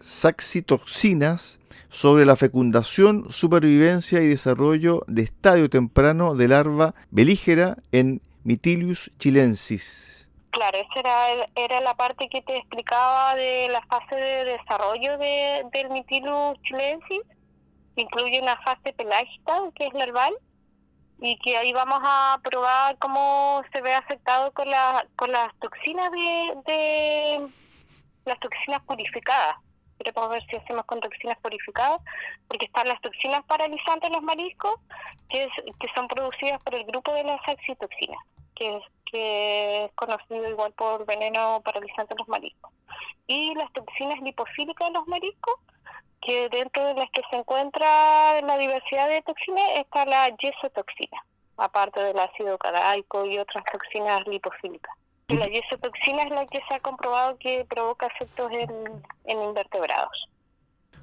Saxitoxinas 0.00 1.60
sobre 1.90 2.26
la 2.26 2.36
fecundación, 2.36 3.30
supervivencia 3.30 4.20
y 4.20 4.26
desarrollo 4.26 5.02
de 5.06 5.22
estadio 5.22 5.70
temprano 5.70 6.34
de 6.34 6.48
larva 6.48 6.94
belígera 7.10 7.76
en 7.92 8.20
Mitilius 8.44 9.10
chilensis. 9.18 10.28
Claro, 10.50 10.78
esa 10.78 11.50
era, 11.54 11.80
la 11.80 11.94
parte 11.94 12.28
que 12.28 12.40
te 12.42 12.56
explicaba 12.56 13.34
de 13.34 13.68
la 13.68 13.82
fase 13.86 14.14
de 14.14 14.44
desarrollo 14.44 15.18
de, 15.18 15.64
del 15.72 15.90
Mitilius 15.90 16.60
chilensis. 16.62 17.20
Incluye 17.96 18.40
una 18.40 18.56
fase 18.58 18.92
pelágica, 18.92 19.52
que 19.74 19.86
es 19.86 19.94
larval, 19.94 20.34
y 21.20 21.38
que 21.38 21.56
ahí 21.56 21.72
vamos 21.72 22.00
a 22.02 22.38
probar 22.42 22.96
cómo 22.98 23.62
se 23.72 23.80
ve 23.80 23.94
afectado 23.94 24.52
con, 24.52 24.66
con 25.16 25.32
las 25.32 25.54
toxinas 25.58 26.10
de, 26.12 26.72
de 26.72 27.48
las 28.24 28.38
toxinas 28.40 28.82
purificadas 28.84 29.56
queremos 29.98 30.30
ver 30.30 30.44
si 30.46 30.56
hacemos 30.56 30.84
con 30.86 31.00
toxinas 31.00 31.38
purificadas, 31.38 32.00
porque 32.48 32.66
están 32.66 32.88
las 32.88 33.00
toxinas 33.00 33.44
paralizantes 33.46 34.08
en 34.08 34.14
los 34.14 34.22
mariscos, 34.22 34.80
que, 35.28 35.44
es, 35.44 35.52
que 35.80 35.88
son 35.94 36.08
producidas 36.08 36.60
por 36.62 36.74
el 36.74 36.84
grupo 36.84 37.12
de 37.12 37.24
las 37.24 37.42
saxitoxinas, 37.44 38.20
que 38.54 38.76
es, 38.76 38.82
que 39.10 39.84
es 39.84 39.92
conocido 39.92 40.48
igual 40.48 40.72
por 40.72 41.04
veneno 41.06 41.60
paralizante 41.64 42.14
en 42.14 42.18
los 42.18 42.28
mariscos. 42.28 42.72
Y 43.26 43.54
las 43.54 43.72
toxinas 43.72 44.20
lipofílicas 44.20 44.88
en 44.88 44.94
los 44.94 45.06
mariscos, 45.08 45.54
que 46.22 46.48
dentro 46.48 46.84
de 46.84 46.94
las 46.94 47.10
que 47.10 47.22
se 47.30 47.36
encuentra 47.36 48.40
la 48.42 48.58
diversidad 48.58 49.08
de 49.08 49.22
toxinas 49.22 49.70
está 49.76 50.04
la 50.04 50.28
yesotoxina, 50.36 51.24
aparte 51.56 52.00
del 52.00 52.18
ácido 52.18 52.58
cadaico 52.58 53.24
y 53.26 53.38
otras 53.38 53.64
toxinas 53.70 54.26
lipofílicas. 54.26 54.94
La 55.28 55.48
yesotoxina 55.48 56.22
es 56.22 56.30
la 56.30 56.46
que 56.46 56.60
se 56.68 56.74
ha 56.74 56.80
comprobado 56.80 57.36
que 57.38 57.66
provoca 57.68 58.06
efectos 58.06 58.48
en, 58.52 58.68
invertebrados. 59.28 60.28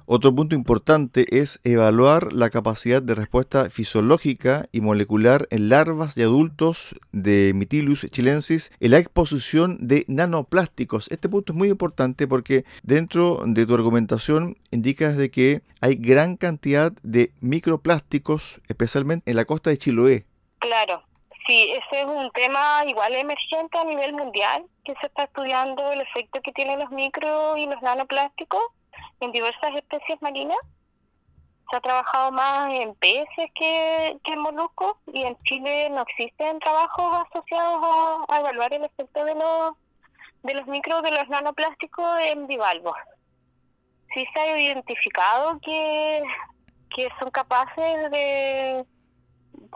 Otro 0.06 0.34
punto 0.34 0.54
importante 0.54 1.26
es 1.40 1.60
evaluar 1.62 2.32
la 2.32 2.48
capacidad 2.48 3.02
de 3.02 3.14
respuesta 3.14 3.68
fisiológica 3.68 4.66
y 4.72 4.80
molecular 4.80 5.46
en 5.50 5.68
larvas 5.68 6.16
y 6.16 6.22
adultos 6.22 6.94
de 7.12 7.52
Mytilus 7.54 8.06
chilensis 8.10 8.72
en 8.80 8.92
la 8.92 8.98
exposición 8.98 9.76
de 9.86 10.06
nanoplásticos. 10.08 11.10
Este 11.10 11.28
punto 11.28 11.52
es 11.52 11.58
muy 11.58 11.68
importante 11.68 12.26
porque 12.26 12.64
dentro 12.82 13.42
de 13.44 13.66
tu 13.66 13.74
argumentación 13.74 14.56
indicas 14.70 15.18
de 15.18 15.30
que 15.30 15.62
hay 15.82 15.96
gran 15.96 16.36
cantidad 16.36 16.92
de 17.02 17.32
microplásticos, 17.40 18.60
especialmente 18.68 19.30
en 19.30 19.36
la 19.36 19.44
costa 19.44 19.68
de 19.68 19.78
Chiloé. 19.78 20.24
Claro, 20.60 21.02
Sí, 21.46 21.70
ese 21.72 22.00
es 22.00 22.06
un 22.06 22.30
tema 22.30 22.84
igual 22.86 23.14
emergente 23.14 23.76
a 23.76 23.84
nivel 23.84 24.14
mundial, 24.14 24.64
que 24.82 24.94
se 24.94 25.06
está 25.06 25.24
estudiando 25.24 25.92
el 25.92 26.00
efecto 26.00 26.40
que 26.40 26.52
tienen 26.52 26.78
los 26.78 26.90
micro 26.90 27.56
y 27.58 27.66
los 27.66 27.80
nanoplásticos 27.82 28.62
en 29.20 29.30
diversas 29.30 29.74
especies 29.76 30.20
marinas. 30.22 30.56
Se 31.70 31.76
ha 31.76 31.80
trabajado 31.80 32.32
más 32.32 32.70
en 32.72 32.94
peces 32.94 33.50
que, 33.54 34.16
que 34.24 34.32
en 34.32 34.38
moluscos 34.38 34.96
y 35.12 35.22
en 35.22 35.36
Chile 35.38 35.90
no 35.90 36.02
existen 36.02 36.60
trabajos 36.60 37.26
asociados 37.28 38.26
a, 38.28 38.40
evaluar 38.40 38.72
el 38.72 38.84
efecto 38.84 39.24
de 39.24 39.34
los, 39.34 39.76
de 40.44 40.54
los 40.54 40.66
micro 40.66 41.02
de 41.02 41.10
los 41.10 41.28
nanoplásticos 41.28 42.20
en 42.20 42.46
bivalvos. 42.46 42.96
Sí 44.14 44.24
se 44.32 44.40
ha 44.40 44.58
identificado 44.58 45.58
que, 45.60 46.22
que 46.94 47.08
son 47.18 47.30
capaces 47.30 48.10
de 48.10 48.86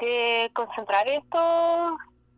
de 0.00 0.50
concentrar 0.54 1.08
estos, 1.08 1.92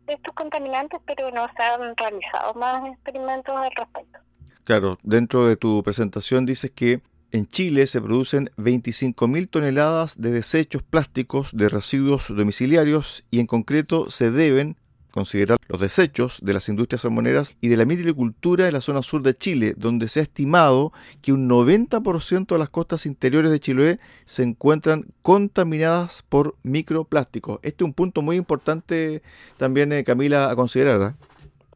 estos 0.07 0.33
contaminantes, 0.35 0.99
pero 1.05 1.31
no 1.31 1.47
se 1.55 1.63
han 1.63 1.95
realizado 1.95 2.53
más 2.55 2.85
experimentos 2.93 3.55
al 3.55 3.71
respecto. 3.75 4.19
Claro, 4.63 4.97
dentro 5.03 5.47
de 5.47 5.55
tu 5.55 5.81
presentación 5.83 6.45
dices 6.45 6.71
que 6.71 7.01
en 7.31 7.47
Chile 7.47 7.87
se 7.87 8.01
producen 8.01 8.49
25.000 8.57 9.49
toneladas 9.49 10.19
de 10.19 10.31
desechos 10.31 10.83
plásticos 10.83 11.49
de 11.53 11.69
residuos 11.69 12.27
domiciliarios 12.27 13.23
y 13.31 13.39
en 13.39 13.47
concreto 13.47 14.09
se 14.09 14.31
deben 14.31 14.75
considerar 15.11 15.57
los 15.67 15.79
desechos 15.79 16.39
de 16.41 16.53
las 16.53 16.69
industrias 16.69 17.01
salmoneras 17.01 17.53
y 17.61 17.67
de 17.67 17.77
la 17.77 17.85
mitilicultura 17.85 18.67
en 18.67 18.73
la 18.73 18.81
zona 18.81 19.03
sur 19.03 19.21
de 19.21 19.37
Chile, 19.37 19.73
donde 19.77 20.09
se 20.09 20.19
ha 20.19 20.23
estimado 20.23 20.91
que 21.21 21.33
un 21.33 21.49
90% 21.49 22.47
de 22.47 22.57
las 22.57 22.69
costas 22.69 23.05
interiores 23.05 23.51
de 23.51 23.59
Chiloé 23.59 23.99
se 24.25 24.43
encuentran 24.43 25.05
contaminadas 25.21 26.23
por 26.23 26.55
microplásticos. 26.63 27.59
Este 27.61 27.83
es 27.83 27.85
un 27.85 27.93
punto 27.93 28.21
muy 28.21 28.37
importante 28.37 29.21
también, 29.57 29.91
eh, 29.91 30.03
Camila, 30.03 30.49
a 30.49 30.55
considerar. 30.55 31.01
¿eh? 31.01 31.13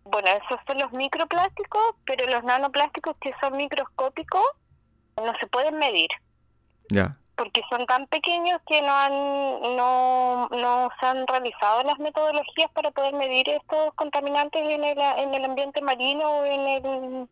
Bueno, 0.05 0.27
esos 0.43 0.59
son 0.65 0.79
los 0.79 0.91
microplásticos, 0.93 1.81
pero 2.05 2.25
los 2.27 2.43
nanoplásticos 2.43 3.15
que 3.21 3.33
son 3.41 3.57
microscópicos 3.57 4.43
no 5.17 5.33
se 5.39 5.47
pueden 5.47 5.77
medir. 5.77 6.09
Ya 6.89 7.17
porque 7.35 7.61
son 7.69 7.85
tan 7.85 8.07
pequeños 8.07 8.61
que 8.67 8.81
no 8.81 8.93
han 8.93 9.75
no, 9.75 10.47
no 10.49 10.89
se 10.99 11.05
han 11.05 11.27
realizado 11.27 11.83
las 11.83 11.99
metodologías 11.99 12.71
para 12.71 12.91
poder 12.91 13.13
medir 13.13 13.49
estos 13.49 13.93
contaminantes 13.95 14.61
en 14.61 14.83
el, 14.83 14.97
en 14.99 15.33
el 15.33 15.45
ambiente 15.45 15.81
marino 15.81 16.29
o 16.29 16.45
en 16.45 16.67
el 16.67 17.27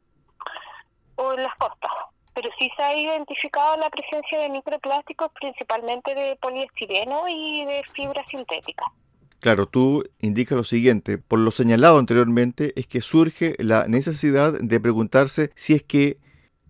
o 1.16 1.34
en 1.34 1.44
las 1.44 1.56
costas. 1.56 1.92
Pero 2.34 2.50
sí 2.58 2.70
se 2.76 2.82
ha 2.82 2.96
identificado 2.96 3.78
la 3.78 3.90
presencia 3.90 4.40
de 4.40 4.50
microplásticos 4.50 5.32
principalmente 5.40 6.16
de 6.16 6.36
poliestireno 6.38 7.28
y 7.28 7.66
de 7.66 7.84
fibra 7.94 8.26
sintética. 8.28 8.86
Claro, 9.44 9.68
tú 9.68 10.06
indicas 10.20 10.56
lo 10.56 10.64
siguiente, 10.64 11.18
por 11.18 11.38
lo 11.38 11.52
señalado 11.52 12.00
anteriormente 12.00 12.72
es 12.78 12.88
que 12.88 13.02
surge 13.02 13.56
la 13.60 13.90
necesidad 13.90 14.54
de 14.54 14.80
preguntarse 14.80 15.52
si 15.56 15.74
es 15.74 15.84
que 15.84 16.23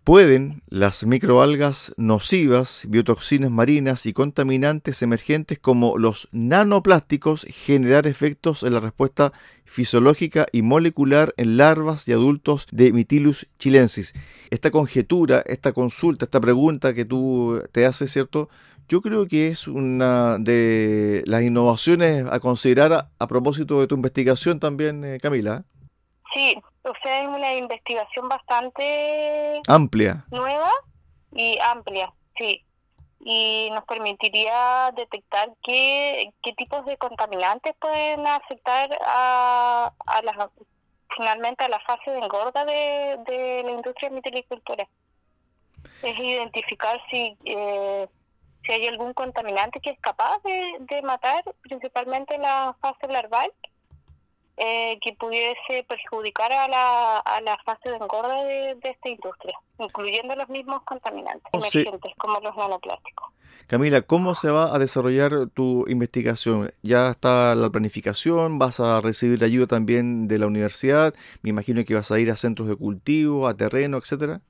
¿Pueden 0.04 0.64
las 0.68 1.06
microalgas 1.06 1.94
nocivas, 1.96 2.84
biotoxinas 2.90 3.50
marinas 3.50 4.06
y 4.06 4.12
contaminantes 4.12 5.02
emergentes 5.02 5.60
como 5.60 5.98
los 5.98 6.28
nanoplásticos 6.34 7.46
generar 7.50 8.06
efectos 8.06 8.64
en 8.64 8.74
la 8.74 8.82
respuesta 8.82 9.32
fisiológica 9.64 10.46
y 10.52 10.62
molecular 10.62 11.34
en 11.38 11.56
larvas 11.56 12.06
y 12.10 12.12
adultos 12.12 12.68
de 12.70 12.92
Mytilus 12.92 13.48
chilensis? 13.60 14.14
Esta 14.50 14.72
conjetura, 14.72 15.42
esta 15.46 15.72
consulta, 15.72 16.26
esta 16.26 16.42
pregunta 16.42 16.94
que 16.94 17.06
tú 17.06 17.64
te 17.72 17.86
haces, 17.86 18.12
¿cierto? 18.12 18.50
Yo 18.90 19.02
creo 19.02 19.26
que 19.26 19.48
es 19.48 19.70
una 19.70 20.38
de 20.38 21.24
las 21.28 21.44
innovaciones 21.44 22.26
a 22.30 22.42
considerar 22.42 23.10
a, 23.18 23.28
propósito 23.30 23.80
de 23.80 23.88
tu 23.88 23.96
investigación 23.96 24.60
también, 24.60 25.06
eh, 25.06 25.18
Camila. 25.22 25.64
Sí, 26.34 26.56
o 26.84 26.94
sea, 27.02 27.22
es 27.22 27.28
una 27.28 27.54
investigación 27.56 28.30
bastante 28.30 29.62
amplia. 29.68 30.26
Nueva 30.32 30.72
y 31.32 31.58
amplia, 31.60 32.12
sí. 32.38 32.64
Y 33.20 33.70
nos 33.72 33.86
permitiría 33.86 34.92
detectar 34.96 35.50
qué, 35.64 36.32
qué 36.44 36.54
tipos 36.54 36.86
de 36.86 36.98
contaminantes 36.98 37.76
pueden 37.80 38.28
afectar 38.28 38.90
a, 39.06 39.94
a 40.06 40.22
las, 40.24 40.50
finalmente 41.16 41.64
a 41.64 41.70
la 41.70 41.80
fase 41.80 42.12
de 42.12 42.20
engorda 42.20 42.66
de, 42.66 43.18
de 43.26 43.64
la 43.64 43.72
industria 43.72 44.10
de 44.10 44.16
mitilicultura. 44.16 44.88
Es 46.02 46.20
identificar 46.20 47.02
si... 47.10 47.38
Eh, 47.46 48.08
si 48.66 48.72
hay 48.72 48.88
algún 48.88 49.14
contaminante 49.14 49.80
que 49.80 49.92
es 49.92 50.00
capaz 50.00 50.42
de, 50.44 51.02
matar 51.02 51.44
principalmente 51.62 52.38
la 52.38 52.76
fase 52.80 53.08
larval, 53.08 53.52
eh, 54.58 55.00
que 55.02 55.14
pudiese 55.14 55.84
perjudicar 55.88 56.52
a 56.52 56.68
la, 56.68 57.20
a 57.20 57.42
la 57.42 57.58
fase 57.66 57.90
de 57.90 57.96
engorda 57.96 58.44
de, 58.44 58.78
esta 58.84 59.10
industria, 59.10 59.58
incluyendo 59.80 60.36
los 60.36 60.48
mismos 60.50 60.84
contaminantes 60.84 61.52
emergentes 61.52 62.12
como 62.18 62.40
los 62.40 62.56
nanoplásticos. 62.56 63.30
Camila, 63.68 64.02
¿cómo 64.02 64.36
se 64.36 64.52
va 64.52 64.76
a 64.76 64.78
desarrollar 64.78 65.32
tu 65.54 65.86
investigación? 65.88 66.72
¿Ya 66.84 67.10
está 67.10 67.56
la 67.56 67.70
planificación? 67.70 68.60
¿Vas 68.60 68.80
a 68.80 69.02
recibir 69.02 69.44
ayuda 69.44 69.68
también 69.68 70.28
de 70.28 70.38
la 70.38 70.48
universidad? 70.48 71.16
Me 71.42 71.50
imagino 71.50 71.84
que 71.86 71.96
vas 71.96 72.12
a 72.12 72.20
ir 72.20 72.30
a 72.30 72.36
centros 72.36 72.68
de 72.68 72.76
cultivo, 72.76 73.48
a 73.48 73.56
terreno, 73.56 73.98
etcétera. 73.98 74.42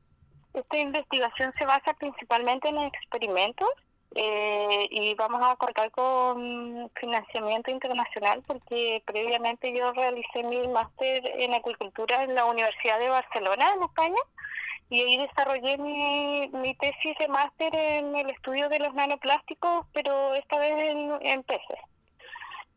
Esta 0.54 0.78
investigación 0.78 1.54
se 1.58 1.66
basa 1.66 1.94
principalmente 1.94 2.68
en 2.68 2.78
experimentos 2.80 3.70
eh, 4.16 4.88
y 4.92 5.16
vamos 5.16 5.42
a 5.44 5.56
contar 5.56 5.90
con 5.90 6.90
financiamiento 7.00 7.72
internacional 7.72 8.44
porque 8.46 9.02
previamente 9.06 9.74
yo 9.76 9.92
realicé 9.92 10.44
mi 10.44 10.68
máster 10.68 11.26
en 11.40 11.54
acuicultura 11.54 12.24
en 12.24 12.36
la 12.36 12.46
Universidad 12.46 13.00
de 13.00 13.10
Barcelona, 13.10 13.74
en 13.74 13.84
España, 13.84 14.20
y 14.90 15.02
ahí 15.02 15.18
desarrollé 15.18 15.78
mi, 15.80 16.48
mi 16.50 16.76
tesis 16.76 17.18
de 17.18 17.28
máster 17.28 17.74
en 17.74 18.16
el 18.16 18.30
estudio 18.30 18.70
de 18.70 18.80
los 18.80 18.94
nanoplásticos, 18.94 19.88
pero 19.94 20.36
esta 20.36 20.60
vez 20.60 20.96
en, 21.22 21.44
peces. 21.44 21.80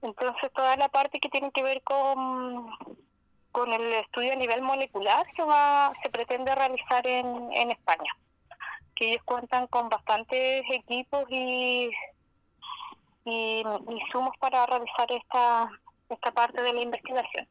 Entonces 0.00 0.50
toda 0.54 0.76
la 0.76 0.88
parte 0.88 1.20
que 1.20 1.28
tiene 1.28 1.50
que 1.50 1.62
ver 1.62 1.82
con, 1.82 2.70
con 3.52 3.72
el 3.74 3.92
estudio 3.94 4.32
a 4.32 4.36
nivel 4.36 4.62
molecular 4.62 5.26
se, 5.36 5.42
va, 5.42 5.92
se 6.02 6.08
pretende 6.08 6.54
realizar 6.54 7.06
en, 7.06 7.52
en 7.52 7.72
España 7.72 8.10
que 8.96 9.10
ellos 9.10 9.22
cuentan 9.24 9.66
con 9.68 9.88
bastantes 9.88 10.64
equipos 10.70 11.24
y, 11.30 11.90
y 13.24 13.62
insumos 13.88 14.36
para 14.38 14.66
realizar 14.66 15.12
esta, 15.12 15.70
esta 16.08 16.32
parte 16.32 16.60
de 16.60 16.72
la 16.72 16.80
investigación. 16.80 17.46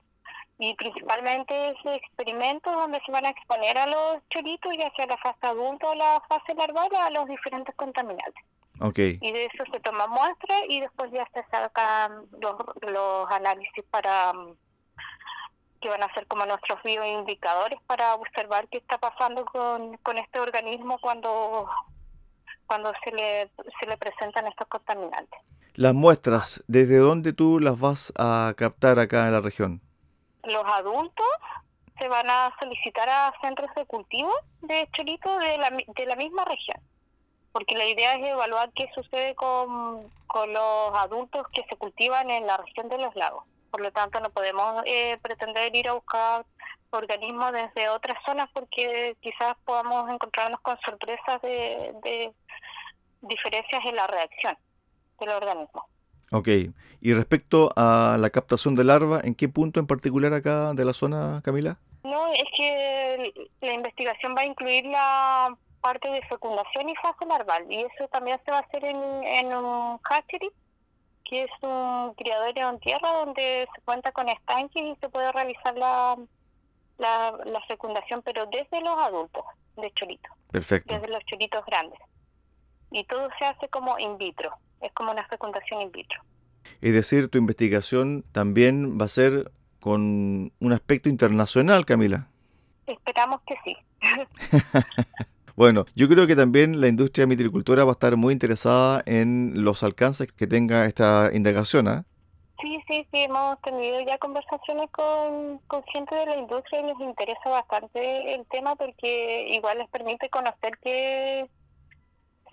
Y 0.58 0.74
principalmente 0.76 1.70
es 1.70 1.78
experimentos 1.86 2.74
donde 2.74 3.02
se 3.06 3.12
van 3.12 3.26
a 3.26 3.30
exponer 3.30 3.78
a 3.78 3.88
los 3.88 4.28
choritos, 4.30 4.74
ya 4.78 4.90
sea 4.96 5.06
la 5.06 5.18
fase 5.18 5.46
adulta 5.48 5.88
o 5.88 5.96
la 5.96 6.22
fase 6.30 6.54
larval, 6.56 6.90
a 6.96 7.10
los 7.10 7.28
diferentes 7.28 7.76
contaminantes. 7.76 8.44
Okay. 8.80 9.20
Y 9.22 9.32
de 9.32 9.46
eso 9.46 9.64
se 9.72 9.80
toma 9.82 10.08
muestra 10.08 10.66
y 10.68 10.82
después 10.82 11.12
ya 11.12 11.28
se 11.34 11.44
sacan 11.50 12.26
los, 12.40 12.56
los 12.82 13.32
análisis 13.32 13.84
para 13.90 14.34
que 15.86 15.92
van 15.92 16.02
a 16.02 16.12
ser 16.16 16.26
como 16.26 16.48
nuestros 16.48 16.82
bioindicadores 16.82 17.80
para 17.86 18.16
observar 18.16 18.68
qué 18.70 18.80
está 18.80 18.98
pasando 18.98 19.46
con, 19.46 19.98
con 19.98 20.18
este 20.18 20.40
organismo 20.40 20.98
cuando, 20.98 21.70
cuando 22.66 22.92
se, 23.04 23.12
le, 23.12 23.52
se 23.80 23.86
le 23.86 23.96
presentan 23.96 24.48
estos 24.48 24.68
contaminantes. 24.68 25.40
Las 25.76 25.94
muestras, 25.94 26.64
¿desde 26.68 26.98
dónde 26.98 27.34
tú 27.34 27.60
las 27.60 27.80
vas 27.80 28.12
a 28.18 28.56
captar 28.58 28.98
acá 28.98 29.28
en 29.28 29.34
la 29.34 29.42
región? 29.42 29.80
Los 30.44 30.66
adultos 30.66 31.28
se 32.00 32.08
van 32.08 32.32
a 32.32 32.52
solicitar 32.60 33.08
a 33.08 33.32
centros 33.44 33.70
de 33.76 33.86
cultivo 33.86 34.34
de 34.62 34.90
chorito 34.98 35.38
de 35.38 35.60
la, 35.60 35.70
de 35.70 36.06
la 36.08 36.16
misma 36.16 36.46
región, 36.46 36.82
porque 37.52 37.78
la 37.78 37.86
idea 37.86 38.16
es 38.16 38.26
evaluar 38.26 38.72
qué 38.74 38.90
sucede 38.96 39.36
con, 39.36 40.12
con 40.26 40.52
los 40.52 40.96
adultos 40.96 41.46
que 41.54 41.64
se 41.70 41.76
cultivan 41.76 42.32
en 42.32 42.48
la 42.48 42.58
región 42.58 42.90
de 42.90 42.98
los 42.98 43.16
lagos 43.16 43.44
por 43.76 43.82
lo 43.82 43.92
tanto 43.92 44.22
no 44.22 44.30
podemos 44.30 44.84
eh, 44.86 45.18
pretender 45.22 45.76
ir 45.76 45.90
a 45.90 45.96
buscar 45.96 46.46
organismos 46.92 47.52
desde 47.52 47.90
otras 47.90 48.18
zonas 48.26 48.50
porque 48.54 49.18
quizás 49.20 49.58
podamos 49.66 50.10
encontrarnos 50.10 50.62
con 50.62 50.78
sorpresas 50.80 51.42
de, 51.42 52.32
diferencias 53.20 53.84
en 53.86 53.96
la 53.98 54.08
reacción 54.08 54.58
del 55.20 55.28
organismo. 55.28 55.86
Ok, 56.32 56.48
y 57.02 57.14
respecto 57.14 57.70
a 57.76 58.16
la 58.18 58.30
captación 58.30 58.76
de 58.76 58.86
larva, 58.86 59.20
¿en 59.22 59.36
qué 59.36 59.50
punto 59.50 59.82
en 59.82 59.88
particular 59.88 60.32
acá 60.32 60.74
de 60.74 60.86
la 60.86 60.94
zona, 60.94 61.42
Camila? 61.44 61.78
No, 62.06 62.32
es 62.32 62.48
que 62.56 63.34
la 63.60 63.74
investigación 63.74 64.38
va 64.38 64.42
a 64.42 64.46
incluir 64.46 64.86
la 64.86 65.54
parte 65.82 66.08
de 66.08 66.22
fecundación 66.30 66.88
y 66.88 66.96
fase 66.96 67.26
larval, 67.26 67.70
y 67.70 67.82
eso 67.82 68.08
también 68.08 68.40
se 68.46 68.52
va 68.52 68.60
a 68.60 68.62
hacer 68.62 68.86
en, 68.86 68.96
en 68.96 69.54
un 69.54 70.00
hatchery 70.02 70.50
que 71.30 71.44
es 71.44 71.52
un 71.62 72.14
criadero 72.14 72.70
en 72.70 72.80
tierra 72.80 73.12
donde 73.26 73.68
se 73.74 73.82
cuenta 73.82 74.12
con 74.12 74.30
estanques 74.30 74.84
y 74.84 74.96
se 75.00 75.10
puede 75.10 75.32
realizar 75.32 75.76
la, 75.76 76.18
la, 76.98 77.62
fecundación, 77.68 78.22
pero 78.24 78.46
desde 78.46 78.82
los 78.82 78.98
adultos 78.98 79.44
de 79.76 79.92
choritos. 79.92 80.32
Perfecto. 80.52 80.94
Desde 80.94 81.08
los 81.08 81.24
choritos 81.26 81.66
grandes. 81.66 82.00
Y 82.92 83.04
todo 83.06 83.28
se 83.38 83.46
hace 83.46 83.68
como 83.70 83.98
in 84.00 84.18
vitro, 84.18 84.52
es 84.82 84.92
como 84.94 85.12
una 85.12 85.28
fecundación 85.28 85.82
in 85.82 85.92
vitro. 85.92 86.22
Es 86.82 86.94
decir, 86.94 87.30
tu 87.30 87.38
investigación 87.38 88.24
también 88.32 89.00
va 89.00 89.06
a 89.06 89.10
ser 89.10 89.52
con 89.80 90.52
un 90.60 90.74
aspecto 90.74 91.10
internacional, 91.10 91.86
Camila. 91.86 92.28
Esperamos 92.88 93.42
que 93.44 93.56
sí. 93.64 93.78
Bueno, 95.56 95.86
yo 95.96 96.10
creo 96.10 96.28
que 96.28 96.36
también 96.36 96.82
la 96.82 96.90
industria 96.90 97.24
de 97.24 97.30
mitricultura 97.30 97.86
va 97.86 97.92
a 97.92 97.94
estar 97.94 98.18
muy 98.18 98.34
interesada 98.34 99.02
en 99.06 99.64
los 99.64 99.84
alcances 99.84 100.30
que 100.30 100.48
tenga 100.48 100.86
esta 100.86 101.30
indagación, 101.34 101.88
¿ah? 101.88 102.04
Sí, 102.62 102.84
sí, 102.88 103.08
sí, 103.10 103.20
hemos 103.20 103.62
tenido 103.62 104.02
ya 104.02 104.18
conversaciones 104.18 104.90
con, 104.92 105.60
con 105.68 105.84
gente 105.84 106.14
de 106.14 106.26
la 106.26 106.36
industria 106.38 106.82
y 106.82 106.84
les 106.88 107.00
interesa 107.00 107.50
bastante 107.50 108.34
el 108.34 108.46
tema 108.48 108.76
porque 108.76 109.48
igual 109.54 109.78
les 109.78 109.90
permite 109.90 110.30
conocer 110.30 110.78
qué, 110.84 111.50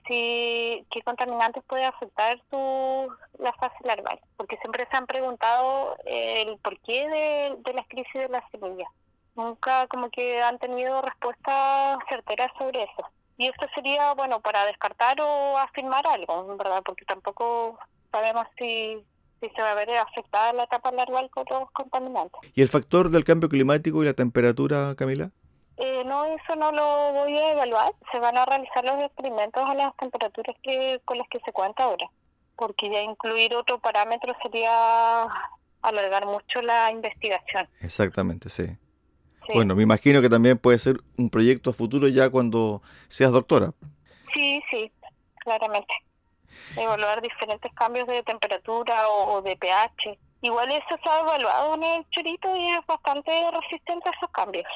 si, 0.06 0.86
qué 0.92 1.02
contaminantes 1.04 1.64
puede 1.64 1.84
afectar 1.84 2.40
su, 2.50 3.08
la 3.40 3.52
fase 3.54 3.76
larval, 3.84 4.20
porque 4.36 4.58
siempre 4.58 4.86
se 4.88 4.96
han 4.96 5.06
preguntado 5.06 5.96
el 6.04 6.56
porqué 6.58 7.08
de, 7.08 7.56
de 7.64 7.74
las 7.74 7.88
crisis 7.88 8.14
de 8.14 8.28
las 8.28 8.44
semillas 8.52 8.88
nunca 9.34 9.86
como 9.88 10.10
que 10.10 10.42
han 10.42 10.58
tenido 10.58 11.02
respuestas 11.02 11.98
certeras 12.08 12.50
sobre 12.58 12.84
eso. 12.84 13.08
Y 13.38 13.48
esto 13.48 13.66
sería, 13.74 14.12
bueno, 14.14 14.40
para 14.40 14.66
descartar 14.66 15.20
o 15.20 15.58
afirmar 15.58 16.06
algo, 16.06 16.56
¿verdad? 16.56 16.82
Porque 16.84 17.04
tampoco 17.04 17.78
sabemos 18.10 18.46
si, 18.58 19.02
si 19.40 19.48
se 19.48 19.62
va 19.62 19.72
a 19.72 19.74
ver 19.74 19.90
afectada 19.96 20.52
la 20.52 20.64
etapa 20.64 20.92
larval 20.92 21.30
con 21.30 21.44
los 21.50 21.70
contaminantes. 21.72 22.40
¿Y 22.54 22.62
el 22.62 22.68
factor 22.68 23.08
del 23.08 23.24
cambio 23.24 23.48
climático 23.48 24.02
y 24.02 24.06
la 24.06 24.14
temperatura, 24.14 24.94
Camila? 24.96 25.30
Eh, 25.78 26.04
no, 26.04 26.24
eso 26.26 26.54
no 26.54 26.70
lo 26.70 27.12
voy 27.12 27.36
a 27.36 27.52
evaluar. 27.52 27.92
Se 28.12 28.18
van 28.18 28.36
a 28.36 28.44
realizar 28.44 28.84
los 28.84 29.00
experimentos 29.00 29.62
a 29.66 29.74
las 29.74 29.96
temperaturas 29.96 30.54
que 30.62 31.00
con 31.04 31.18
las 31.18 31.28
que 31.28 31.40
se 31.40 31.52
cuenta 31.52 31.84
ahora. 31.84 32.06
Porque 32.56 32.90
ya 32.90 33.00
incluir 33.00 33.54
otro 33.54 33.78
parámetro 33.80 34.34
sería 34.42 35.26
alargar 35.80 36.26
mucho 36.26 36.60
la 36.62 36.92
investigación. 36.92 37.68
Exactamente, 37.80 38.50
sí. 38.50 38.76
Bueno, 39.48 39.74
me 39.74 39.82
imagino 39.82 40.20
que 40.20 40.28
también 40.28 40.58
puede 40.58 40.78
ser 40.78 40.96
un 41.16 41.30
proyecto 41.30 41.72
futuro 41.72 42.08
ya 42.08 42.30
cuando 42.30 42.82
seas 43.08 43.32
doctora. 43.32 43.72
Sí, 44.32 44.62
sí, 44.70 44.90
claramente. 45.38 45.92
Evaluar 46.76 47.20
diferentes 47.20 47.72
cambios 47.74 48.06
de 48.06 48.22
temperatura 48.22 49.08
o, 49.08 49.42
de 49.42 49.56
pH. 49.56 50.18
Igual 50.42 50.70
eso 50.72 50.96
se 51.02 51.08
ha 51.08 51.20
evaluado 51.20 51.74
en 51.74 51.82
el 51.82 52.10
chorito 52.10 52.56
y 52.56 52.68
es 52.70 52.86
bastante 52.86 53.30
resistente 53.50 54.08
a 54.08 54.12
esos 54.12 54.30
cambios. 54.30 54.66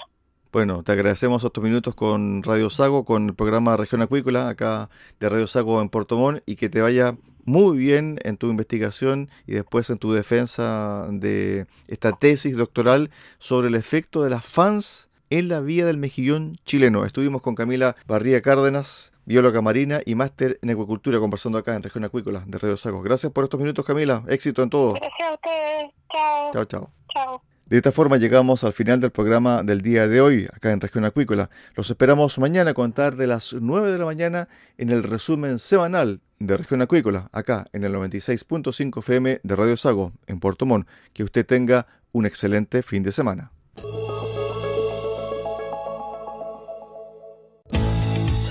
Bueno, 0.56 0.82
te 0.82 0.92
agradecemos 0.92 1.44
estos 1.44 1.62
minutos 1.62 1.94
con 1.94 2.42
Radio 2.42 2.70
Sago, 2.70 3.04
con 3.04 3.26
el 3.26 3.34
programa 3.34 3.76
Región 3.76 4.00
Acuícola, 4.00 4.48
acá 4.48 4.88
de 5.20 5.28
Radio 5.28 5.46
Sago 5.46 5.82
en 5.82 5.90
Portomón, 5.90 6.42
y 6.46 6.56
que 6.56 6.70
te 6.70 6.80
vaya 6.80 7.14
muy 7.44 7.76
bien 7.76 8.18
en 8.22 8.38
tu 8.38 8.48
investigación 8.48 9.28
y 9.46 9.52
después 9.52 9.90
en 9.90 9.98
tu 9.98 10.14
defensa 10.14 11.08
de 11.10 11.66
esta 11.88 12.12
tesis 12.12 12.56
doctoral 12.56 13.10
sobre 13.38 13.68
el 13.68 13.74
efecto 13.74 14.22
de 14.22 14.30
las 14.30 14.46
fans 14.46 15.10
en 15.28 15.48
la 15.48 15.60
vía 15.60 15.84
del 15.84 15.98
mejillón 15.98 16.56
chileno. 16.64 17.04
Estuvimos 17.04 17.42
con 17.42 17.54
Camila 17.54 17.94
Barría 18.06 18.40
Cárdenas, 18.40 19.12
bióloga 19.26 19.60
marina 19.60 20.00
y 20.06 20.14
máster 20.14 20.58
en 20.62 20.70
acuicultura, 20.70 21.18
conversando 21.18 21.58
acá 21.58 21.76
en 21.76 21.82
Región 21.82 22.04
Acuícola 22.04 22.44
de 22.46 22.56
Radio 22.56 22.78
Sago. 22.78 23.02
Gracias 23.02 23.30
por 23.30 23.44
estos 23.44 23.60
minutos, 23.60 23.84
Camila. 23.84 24.22
Éxito 24.26 24.62
en 24.62 24.70
todo. 24.70 24.94
Gracias 24.94 25.28
a 25.28 25.34
ustedes. 25.34 25.92
Chao. 26.10 26.50
Chao, 26.54 26.64
chao. 26.64 26.90
Chao. 27.12 27.42
De 27.66 27.78
esta 27.78 27.90
forma 27.90 28.16
llegamos 28.16 28.62
al 28.62 28.72
final 28.72 29.00
del 29.00 29.10
programa 29.10 29.64
del 29.64 29.80
día 29.80 30.06
de 30.06 30.20
hoy, 30.20 30.46
acá 30.54 30.70
en 30.70 30.80
Región 30.80 31.04
Acuícola. 31.04 31.50
Los 31.74 31.90
esperamos 31.90 32.38
mañana 32.38 32.70
a 32.70 32.74
contar 32.74 33.16
de 33.16 33.26
las 33.26 33.54
9 33.54 33.90
de 33.90 33.98
la 33.98 34.04
mañana 34.04 34.48
en 34.78 34.90
el 34.90 35.02
resumen 35.02 35.58
semanal 35.58 36.20
de 36.38 36.56
Región 36.56 36.80
Acuícola, 36.80 37.28
acá 37.32 37.66
en 37.72 37.82
el 37.82 37.92
96.5 37.92 39.00
FM 39.00 39.40
de 39.42 39.56
Radio 39.56 39.76
Sago, 39.76 40.12
en 40.28 40.38
Puerto 40.38 40.64
Montt. 40.64 40.86
Que 41.12 41.24
usted 41.24 41.44
tenga 41.44 41.88
un 42.12 42.24
excelente 42.24 42.84
fin 42.84 43.02
de 43.02 43.10
semana. 43.10 43.50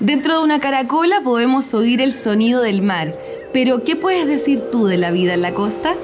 Dentro 0.00 0.38
de 0.38 0.44
una 0.44 0.60
caracola 0.60 1.20
podemos 1.22 1.74
oír 1.74 2.00
el 2.00 2.12
sonido 2.12 2.62
del 2.62 2.82
mar 2.82 3.14
pero, 3.52 3.82
¿qué 3.82 3.96
puedes 3.96 4.26
decir 4.28 4.62
tú 4.70 4.86
de 4.86 4.96
la 4.96 5.10
vida 5.10 5.34
en 5.34 5.42
la 5.42 5.54
costa? 5.54 5.94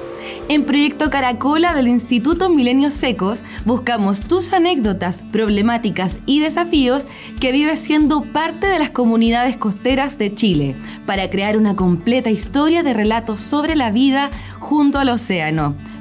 En 0.49 0.65
Proyecto 0.65 1.09
Caracola 1.09 1.73
del 1.73 1.87
Instituto 1.87 2.49
Milenios 2.49 2.93
Secos 2.93 3.39
buscamos 3.63 4.19
tus 4.21 4.51
anécdotas, 4.51 5.23
problemáticas 5.31 6.19
y 6.25 6.41
desafíos 6.41 7.05
que 7.39 7.53
vives 7.53 7.79
siendo 7.79 8.23
parte 8.23 8.67
de 8.67 8.79
las 8.79 8.89
comunidades 8.89 9.55
costeras 9.55 10.17
de 10.17 10.35
Chile 10.35 10.75
para 11.05 11.29
crear 11.29 11.55
una 11.55 11.77
completa 11.77 12.29
historia 12.29 12.83
de 12.83 12.93
relatos 12.93 13.39
sobre 13.39 13.77
la 13.77 13.91
vida 13.91 14.29
junto 14.59 14.99
al 14.99 15.09
océano. 15.09 15.75